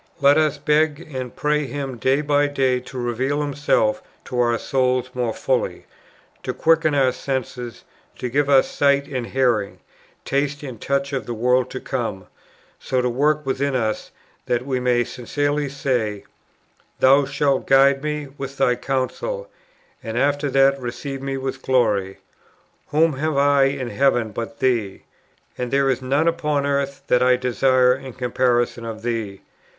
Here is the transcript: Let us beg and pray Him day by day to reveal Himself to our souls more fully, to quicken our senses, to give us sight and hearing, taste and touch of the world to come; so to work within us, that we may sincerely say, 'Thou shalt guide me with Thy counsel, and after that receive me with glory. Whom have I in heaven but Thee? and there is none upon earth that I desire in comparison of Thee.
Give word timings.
Let 0.19 0.35
us 0.35 0.57
beg 0.57 0.99
and 1.13 1.35
pray 1.35 1.67
Him 1.67 1.97
day 1.97 2.21
by 2.21 2.47
day 2.47 2.79
to 2.79 2.97
reveal 2.97 3.43
Himself 3.43 4.01
to 4.25 4.39
our 4.39 4.57
souls 4.57 5.11
more 5.13 5.31
fully, 5.31 5.85
to 6.41 6.55
quicken 6.55 6.95
our 6.95 7.11
senses, 7.11 7.83
to 8.17 8.27
give 8.27 8.49
us 8.49 8.67
sight 8.67 9.05
and 9.07 9.27
hearing, 9.27 9.77
taste 10.25 10.63
and 10.63 10.81
touch 10.81 11.13
of 11.13 11.27
the 11.27 11.35
world 11.35 11.69
to 11.69 11.79
come; 11.79 12.25
so 12.79 12.99
to 12.99 13.11
work 13.11 13.45
within 13.45 13.75
us, 13.75 14.09
that 14.47 14.65
we 14.65 14.79
may 14.79 15.03
sincerely 15.03 15.69
say, 15.69 16.23
'Thou 16.99 17.25
shalt 17.25 17.67
guide 17.67 18.01
me 18.01 18.27
with 18.39 18.57
Thy 18.57 18.73
counsel, 18.73 19.51
and 20.01 20.17
after 20.17 20.49
that 20.49 20.81
receive 20.81 21.21
me 21.21 21.37
with 21.37 21.61
glory. 21.61 22.17
Whom 22.87 23.19
have 23.19 23.37
I 23.37 23.65
in 23.65 23.91
heaven 23.91 24.31
but 24.31 24.61
Thee? 24.61 25.03
and 25.59 25.69
there 25.69 25.91
is 25.91 26.01
none 26.01 26.27
upon 26.27 26.65
earth 26.65 27.03
that 27.05 27.21
I 27.21 27.35
desire 27.35 27.93
in 27.93 28.13
comparison 28.13 28.83
of 28.83 29.03
Thee. 29.03 29.41